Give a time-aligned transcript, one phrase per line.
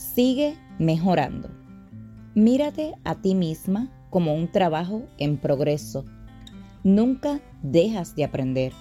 [0.00, 1.50] Sigue mejorando.
[2.34, 6.06] Mírate a ti misma como un trabajo en progreso.
[6.82, 8.72] Nunca dejas de aprender.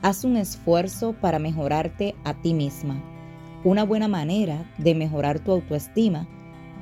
[0.00, 3.02] Haz un esfuerzo para mejorarte a ti misma.
[3.64, 6.28] Una buena manera de mejorar tu autoestima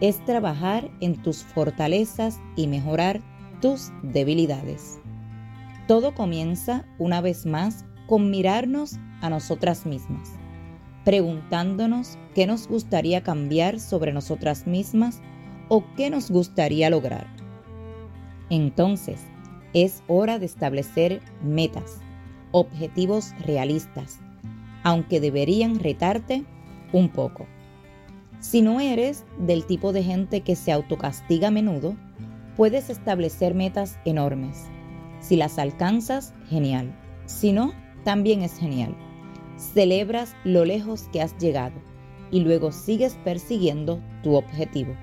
[0.03, 3.23] es trabajar en tus fortalezas y mejorar
[3.63, 5.01] tus debilidades.
[5.89, 10.43] Todo comienza una vez más con mirarnos a nosotras mismas
[11.05, 15.21] preguntándonos qué nos gustaría cambiar sobre nosotras mismas
[15.69, 17.27] o qué nos gustaría lograr.
[18.51, 19.21] Entonces,
[19.73, 22.01] es hora de establecer metas,
[22.53, 24.21] objetivos realistas,
[24.83, 26.45] aunque deberían retarte
[26.93, 27.47] un poco.
[28.41, 31.97] Si no eres del tipo de gente que se autocastiga a menudo,
[32.57, 34.67] puedes establecer metas enormes.
[35.21, 36.93] Si las alcanzas, genial.
[37.27, 37.73] Si no,
[38.05, 38.95] también es genial
[39.63, 41.75] celebras lo lejos que has llegado
[42.31, 44.95] y luego sigues persiguiendo tu objetivo.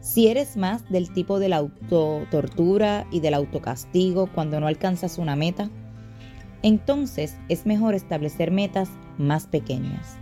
[0.00, 5.36] Si eres más del tipo de la autotortura y del autocastigo cuando no alcanzas una
[5.36, 5.70] meta,
[6.62, 10.16] entonces es mejor establecer metas más pequeñas.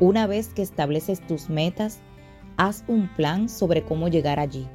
[0.00, 2.00] Una vez que estableces tus metas,
[2.56, 4.66] haz un plan sobre cómo llegar allí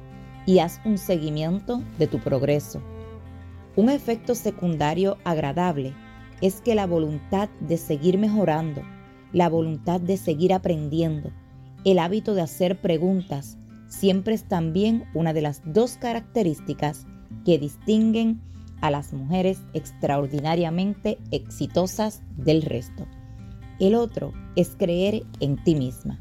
[0.46, 2.82] y haz un seguimiento de tu progreso.
[3.76, 5.94] Un efecto secundario agradable
[6.40, 8.82] es que la voluntad de seguir mejorando,
[9.32, 11.30] la voluntad de seguir aprendiendo,
[11.84, 13.58] el hábito de hacer preguntas,
[13.88, 17.06] siempre es también una de las dos características
[17.44, 18.40] que distinguen
[18.80, 23.06] a las mujeres extraordinariamente exitosas del resto.
[23.80, 26.20] El otro es creer en ti misma.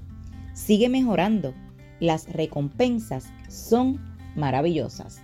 [0.54, 1.54] Sigue mejorando.
[2.00, 4.00] Las recompensas son
[4.36, 5.22] maravillosas.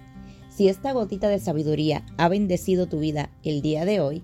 [0.49, 4.23] Si esta gotita de sabiduría ha bendecido tu vida el día de hoy,